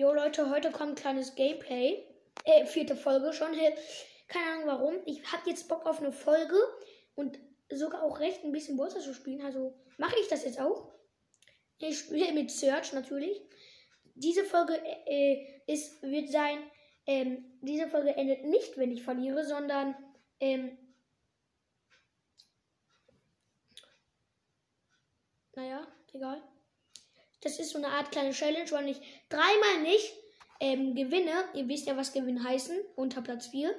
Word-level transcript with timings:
Jo 0.00 0.14
Leute, 0.14 0.48
heute 0.48 0.70
kommt 0.70 0.92
ein 0.92 0.94
kleines 0.94 1.34
Gameplay. 1.34 2.02
Äh, 2.44 2.64
vierte 2.64 2.96
Folge 2.96 3.34
schon. 3.34 3.52
Keine 4.28 4.50
Ahnung 4.52 4.66
warum. 4.66 4.94
Ich 5.04 5.30
habe 5.30 5.50
jetzt 5.50 5.68
Bock 5.68 5.84
auf 5.84 5.98
eine 6.00 6.10
Folge 6.10 6.56
und 7.16 7.38
sogar 7.68 8.02
auch 8.02 8.18
recht 8.18 8.42
ein 8.42 8.50
bisschen 8.50 8.78
Bolster 8.78 9.00
zu 9.00 9.12
spielen. 9.12 9.42
Also 9.42 9.78
mache 9.98 10.18
ich 10.18 10.28
das 10.28 10.46
jetzt 10.46 10.58
auch. 10.58 10.90
Ich 11.80 11.98
spiele 11.98 12.32
mit 12.32 12.50
Search 12.50 12.94
natürlich. 12.94 13.42
Diese 14.14 14.42
Folge 14.44 14.72
äh, 15.04 15.60
ist, 15.66 16.02
wird 16.02 16.30
sein, 16.30 16.60
ähm, 17.06 17.58
diese 17.60 17.86
Folge 17.86 18.16
endet 18.16 18.46
nicht, 18.46 18.78
wenn 18.78 18.92
ich 18.92 19.02
verliere, 19.02 19.44
sondern 19.44 19.94
ähm, 20.40 20.78
naja, 25.54 25.86
egal. 26.14 26.42
Das 27.40 27.58
ist 27.58 27.70
so 27.70 27.78
eine 27.78 27.88
Art 27.88 28.12
kleine 28.12 28.32
Challenge, 28.32 28.70
weil 28.70 28.88
ich 28.88 29.00
dreimal 29.28 29.82
nicht 29.82 30.12
ähm, 30.60 30.94
gewinne. 30.94 31.44
Ihr 31.54 31.68
wisst 31.68 31.86
ja, 31.86 31.96
was 31.96 32.12
Gewinn 32.12 32.44
heißen, 32.44 32.78
unter 32.96 33.22
Platz 33.22 33.48
4. 33.48 33.70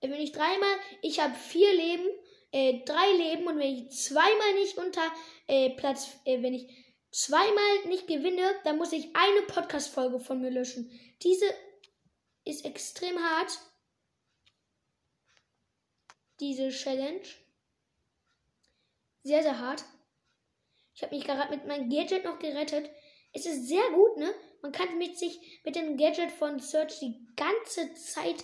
Äh, 0.00 0.10
wenn 0.10 0.20
ich 0.20 0.32
dreimal, 0.32 0.76
ich 1.02 1.20
habe 1.20 1.34
vier 1.34 1.72
Leben, 1.72 2.06
äh, 2.52 2.84
drei 2.84 3.12
Leben 3.12 3.46
und 3.46 3.58
wenn 3.58 3.74
ich 3.74 3.90
zweimal 3.90 4.54
nicht 4.54 4.76
unter 4.76 5.02
äh, 5.46 5.70
Platz, 5.70 6.08
äh, 6.24 6.42
wenn 6.42 6.54
ich 6.54 6.68
zweimal 7.10 7.86
nicht 7.86 8.06
gewinne, 8.06 8.54
dann 8.64 8.76
muss 8.76 8.92
ich 8.92 9.14
eine 9.16 9.42
Podcast-Folge 9.46 10.20
von 10.20 10.40
mir 10.40 10.50
löschen. 10.50 10.90
Diese 11.22 11.46
ist 12.44 12.64
extrem 12.64 13.18
hart. 13.18 13.58
Diese 16.40 16.68
Challenge. 16.68 17.22
Sehr, 19.22 19.42
sehr 19.42 19.58
hart. 19.58 19.84
Ich 20.96 21.02
habe 21.02 21.14
mich 21.14 21.24
gerade 21.24 21.54
mit 21.54 21.66
meinem 21.66 21.90
Gadget 21.90 22.24
noch 22.24 22.38
gerettet. 22.38 22.90
Es 23.34 23.44
ist 23.44 23.68
sehr 23.68 23.90
gut, 23.90 24.16
ne? 24.16 24.32
Man 24.62 24.72
kann 24.72 24.96
mit 24.96 25.18
sich 25.18 25.60
mit 25.62 25.76
dem 25.76 25.98
Gadget 25.98 26.32
von 26.32 26.58
Search 26.58 27.00
die 27.00 27.26
ganze 27.36 27.92
Zeit 27.94 28.42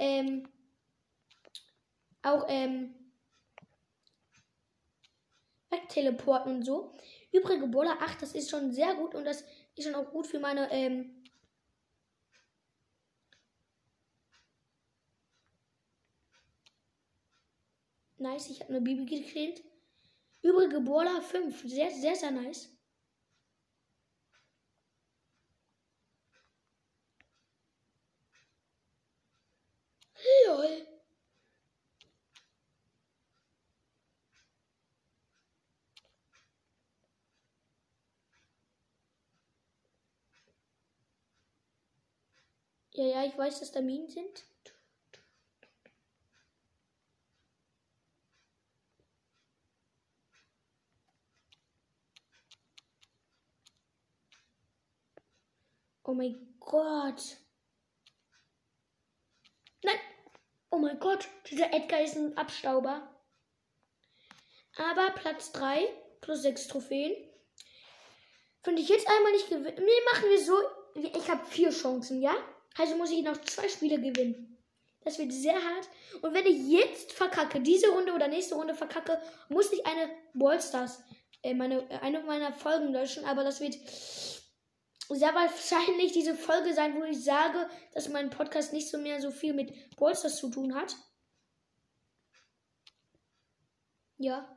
ähm, 0.00 0.48
auch 2.22 2.44
ähm, 2.48 2.92
wegteleporten 5.70 6.56
und 6.56 6.64
so. 6.64 6.92
Übrige 7.30 7.68
Bola 7.68 7.92
8, 8.00 8.20
das 8.20 8.34
ist 8.34 8.50
schon 8.50 8.72
sehr 8.72 8.94
gut 8.94 9.14
und 9.14 9.24
das 9.24 9.44
ist 9.76 9.84
schon 9.84 9.94
auch 9.94 10.10
gut 10.10 10.26
für 10.26 10.40
meine 10.40 10.70
ähm, 10.72 11.22
Nice, 18.18 18.50
ich 18.50 18.60
habe 18.60 18.70
eine 18.70 18.80
Bibi 18.80 19.04
gekillt. 19.04 19.62
Übrige 20.42 20.80
Bola 20.80 21.20
5. 21.20 21.62
Sehr, 21.64 21.90
sehr, 21.90 22.14
sehr 22.14 22.30
nice. 22.30 22.68
Lol. 30.46 30.86
Ja, 42.94 43.04
ja, 43.04 43.24
ich 43.24 43.36
weiß, 43.36 43.60
dass 43.60 43.72
da 43.72 43.80
Minen 43.82 44.08
sind. 44.08 44.44
Oh 56.12 56.14
mein 56.14 56.58
Gott. 56.60 57.38
Nein. 59.82 59.96
Oh 60.70 60.76
mein 60.76 61.00
Gott. 61.00 61.26
Dieser 61.50 61.72
Edgar 61.72 62.02
ist 62.02 62.16
ein 62.16 62.36
Abstauber. 62.36 63.08
Aber 64.76 65.10
Platz 65.12 65.52
3 65.52 65.88
plus 66.20 66.42
6 66.42 66.68
Trophäen. 66.68 67.16
Finde 68.62 68.82
ich 68.82 68.90
jetzt 68.90 69.08
einmal 69.08 69.32
nicht 69.32 69.48
gewinnen. 69.48 69.78
Nee, 69.78 70.12
machen 70.12 70.28
wir 70.28 70.38
so. 70.38 70.54
Ich 71.18 71.30
habe 71.30 71.46
vier 71.46 71.70
Chancen, 71.70 72.20
ja? 72.20 72.34
Also 72.76 72.94
muss 72.96 73.10
ich 73.10 73.22
noch 73.22 73.40
zwei 73.40 73.70
Spiele 73.70 73.98
gewinnen. 73.98 74.62
Das 75.04 75.18
wird 75.18 75.32
sehr 75.32 75.54
hart. 75.54 75.88
Und 76.20 76.34
wenn 76.34 76.44
ich 76.44 76.68
jetzt 76.68 77.12
verkacke, 77.12 77.58
diese 77.58 77.88
Runde 77.88 78.12
oder 78.12 78.28
nächste 78.28 78.56
Runde 78.56 78.74
verkacke, 78.74 79.18
muss 79.48 79.72
ich 79.72 79.86
eine 79.86 80.10
Ballstars, 80.34 81.02
äh, 81.42 81.54
meine, 81.54 81.88
eine 82.02 82.22
meiner 82.22 82.52
Folgen 82.52 82.92
löschen. 82.92 83.24
Aber 83.24 83.44
das 83.44 83.62
wird 83.62 83.78
sehr 85.14 85.34
wahrscheinlich 85.34 86.12
diese 86.12 86.34
Folge 86.34 86.74
sein, 86.74 86.94
wo 86.96 87.04
ich 87.04 87.24
sage, 87.24 87.68
dass 87.92 88.08
mein 88.08 88.30
Podcast 88.30 88.72
nicht 88.72 88.88
so 88.88 88.98
mehr 88.98 89.20
so 89.20 89.30
viel 89.30 89.54
mit 89.54 89.96
Polsters 89.96 90.36
zu 90.36 90.50
tun 90.50 90.74
hat. 90.74 90.96
Ja. 94.18 94.48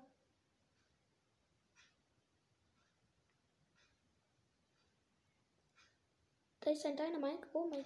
Da 6.61 6.71
ist 6.71 6.85
ein 6.85 6.97
Dynamite. 6.97 7.47
Oh 7.53 7.65
mein 7.67 7.85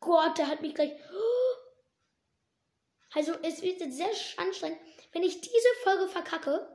Gott, 0.00 0.38
der 0.38 0.48
hat 0.48 0.62
mich 0.62 0.74
gleich. 0.74 0.92
Also, 3.14 3.32
es 3.42 3.62
wird 3.62 3.80
jetzt 3.80 3.96
sehr 3.96 4.10
anstrengend, 4.36 4.78
wenn 5.12 5.22
ich 5.22 5.40
diese 5.40 5.74
Folge 5.82 6.08
verkacke. 6.08 6.68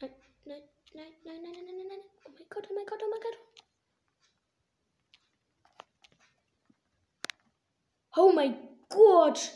Nein, 0.00 0.14
nein, 0.44 0.62
nein, 0.94 1.12
nein, 1.24 1.42
nein, 1.42 1.52
nein, 1.52 1.76
nein, 1.76 1.86
nein. 1.88 2.00
Oh 2.24 2.30
mein 2.30 2.48
Gott, 2.48 2.66
oh 2.70 2.74
mein 2.74 2.86
Gott, 2.86 3.00
oh 3.04 3.10
mein 3.10 3.20
Gott. 3.20 3.38
Oh 8.22 8.32
mein 8.32 8.54
Gott. 8.90 9.50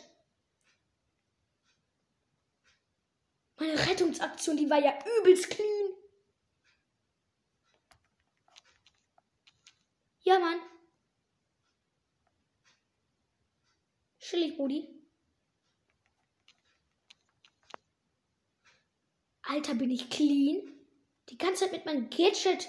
Meine 3.56 3.78
Rettungsaktion, 3.86 4.56
die 4.56 4.70
war 4.70 4.78
ja 4.78 4.98
übelst 5.18 5.50
clean. 5.50 5.92
Ja, 10.20 10.38
Mann. 10.38 10.60
Chillig, 14.18 14.56
Brudi. 14.56 14.88
Alter, 19.42 19.74
bin 19.74 19.90
ich 19.90 20.08
clean? 20.08 20.72
Die 21.28 21.36
ganze 21.36 21.64
Zeit 21.64 21.72
mit 21.72 21.84
meinem 21.84 22.08
Gadget. 22.08 22.66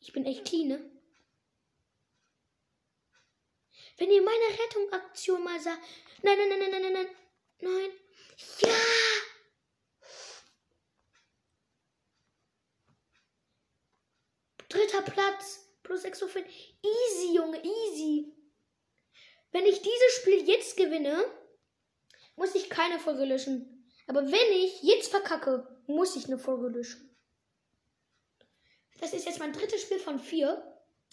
Ich 0.00 0.14
bin 0.14 0.24
echt 0.24 0.46
clean, 0.46 0.68
ne? 0.68 0.91
Wenn 4.02 4.10
ihr 4.10 4.20
meine 4.20 4.58
Rettungsaktion 4.58 5.44
mal 5.44 5.60
sagt. 5.60 5.78
Nein, 6.22 6.36
nein, 6.36 6.48
nein, 6.48 6.58
nein, 6.58 6.70
nein, 6.72 6.82
nein, 6.82 6.92
nein. 6.92 7.08
Nein. 7.60 7.90
Ja! 8.58 8.74
Dritter 14.68 15.02
Platz. 15.02 15.68
Plus 15.84 16.02
6 16.02 16.18
5. 16.18 16.36
Easy, 16.82 17.36
Junge, 17.36 17.62
easy. 17.62 18.34
Wenn 19.52 19.66
ich 19.66 19.80
dieses 19.80 20.14
Spiel 20.20 20.48
jetzt 20.48 20.76
gewinne, 20.76 21.24
muss 22.34 22.56
ich 22.56 22.68
keine 22.68 22.98
Folge 22.98 23.24
löschen. 23.24 23.88
Aber 24.08 24.22
wenn 24.22 24.52
ich 24.52 24.82
jetzt 24.82 25.12
verkacke, 25.12 25.80
muss 25.86 26.16
ich 26.16 26.24
eine 26.26 26.40
Folge 26.40 26.76
löschen. 26.76 27.16
Das 28.98 29.12
ist 29.12 29.26
jetzt 29.26 29.38
mein 29.38 29.52
drittes 29.52 29.82
Spiel 29.82 30.00
von 30.00 30.18
vier. 30.18 30.60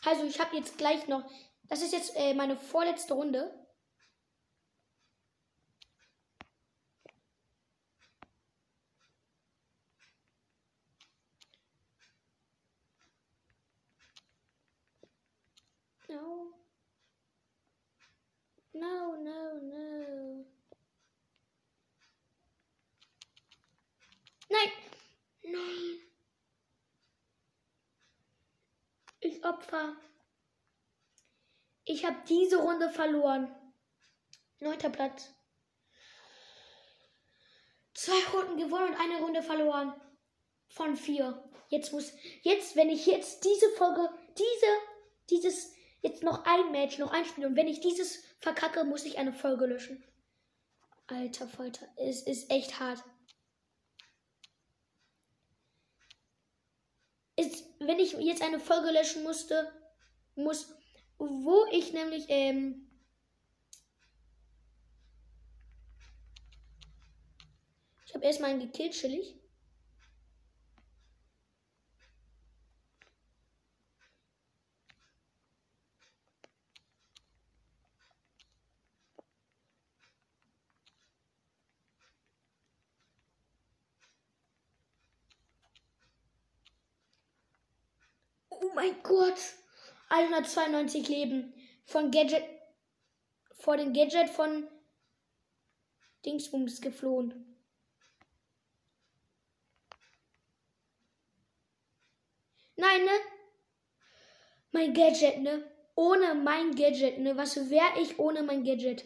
Also 0.06 0.24
ich 0.24 0.40
habe 0.40 0.56
jetzt 0.56 0.80
gleich 0.80 1.08
noch. 1.08 1.30
Das 1.70 1.84
ist 1.84 1.94
jetzt 1.94 2.16
äh, 2.16 2.34
meine 2.34 2.58
vorletzte 2.58 3.14
Runde. 3.14 3.54
No. 16.08 16.54
No, 18.74 19.16
no, 19.16 19.60
no. 19.62 20.46
Nein. 24.50 24.72
Nein. 25.44 26.00
Ich 29.20 29.46
opfer. 29.46 29.96
Ich 31.90 32.06
habe 32.06 32.18
diese 32.30 32.58
Runde 32.58 32.88
verloren. 32.92 33.52
Neunter 34.60 34.92
Platz. 34.92 35.34
Zwei 37.96 38.24
Runden 38.32 38.58
gewonnen 38.58 38.90
und 38.94 39.00
eine 39.00 39.18
Runde 39.18 39.42
verloren. 39.42 40.00
Von 40.68 40.96
vier. 40.96 41.50
Jetzt 41.70 41.92
muss, 41.92 42.14
jetzt, 42.44 42.76
wenn 42.76 42.90
ich 42.90 43.08
jetzt 43.08 43.44
diese 43.44 43.70
Folge, 43.72 44.08
diese, 44.38 45.32
dieses, 45.32 45.74
jetzt 46.04 46.22
noch 46.22 46.46
ein 46.46 46.72
Match, 46.72 47.00
noch 47.00 47.12
ein 47.12 47.26
Spiel 47.26 47.48
und 47.48 47.56
wenn 47.56 47.68
ich 47.68 47.80
dieses 47.80 48.24
verkacke, 48.38 48.84
muss 48.84 49.06
ich 49.06 49.18
eine 49.18 49.34
Folge 49.34 49.66
löschen. 49.66 50.04
Alter 51.08 51.48
Falter, 51.48 51.88
es 51.98 52.22
ist 52.22 52.52
echt 52.52 52.80
hart. 52.80 53.04
Ist, 57.36 57.66
wenn 57.80 57.98
ich 57.98 58.14
jetzt 58.14 58.44
eine 58.44 58.60
Folge 58.60 58.92
löschen 58.92 59.24
musste, 59.24 59.74
muss, 60.36 60.72
wo 61.20 61.66
ich 61.72 61.94
nämlich, 61.94 62.26
ähm, 62.30 62.88
ich 68.06 68.14
habe 68.14 68.26
erstmal 68.26 68.52
einen 68.52 68.60
gekillt, 68.62 68.94
chillig. 68.94 69.36
Oh 88.50 88.72
mein 88.76 89.02
Gott. 89.04 89.38
192 90.10 91.08
Leben. 91.08 91.54
Von 91.86 92.12
Gadget. 92.12 92.44
Vor 93.60 93.78
dem 93.78 93.94
Gadget 93.94 94.30
von 94.30 94.68
Dingsbums 96.26 96.82
geflohen. 96.82 97.58
Nein, 102.76 103.04
ne? 103.04 103.12
Mein 104.72 104.94
Gadget, 104.94 105.40
ne? 105.40 105.70
Ohne 105.96 106.34
mein 106.34 106.76
Gadget, 106.76 107.20
ne? 107.20 107.36
Was 107.36 107.70
wäre 107.70 108.00
ich 108.02 108.20
ohne 108.20 108.44
mein 108.44 108.64
Gadget? 108.64 109.04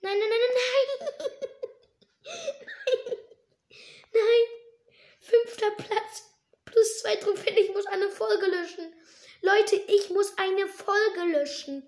Nein, 0.00 0.18
nein, 0.18 0.28
nein, 0.28 0.40
nein, 0.40 0.52
nein. 0.54 1.18
Nein. 4.12 4.58
Fünfter 5.20 5.70
Platz. 5.72 6.24
Plus 6.64 7.00
zwei 7.00 7.16
Trophäen. 7.16 7.56
Ich 7.56 7.72
muss 7.74 7.86
eine 7.86 8.08
Folge 8.08 8.46
löschen. 8.46 8.92
Leute, 9.42 9.76
ich 9.76 10.10
muss 10.10 10.36
eine 10.38 10.66
Folge 10.66 11.27
löschen. 11.38 11.82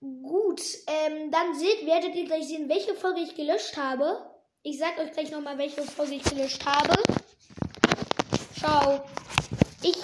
Gut, 0.00 0.62
ähm, 0.86 1.30
dann 1.30 1.58
seht, 1.58 1.84
werdet 1.84 2.14
ihr 2.14 2.24
gleich 2.24 2.46
sehen, 2.46 2.68
welche 2.68 2.94
Folge 2.94 3.20
ich 3.20 3.34
gelöscht 3.34 3.76
habe. 3.76 4.30
Ich 4.62 4.78
sag 4.78 4.98
euch 4.98 5.12
gleich 5.12 5.30
nochmal, 5.30 5.58
welche 5.58 5.82
Folge 5.82 6.14
ich 6.14 6.22
gelöscht 6.22 6.64
habe. 6.64 6.94
Ciao. 8.56 9.04
Ich 9.82 9.96